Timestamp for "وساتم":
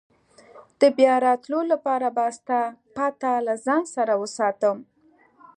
4.21-4.77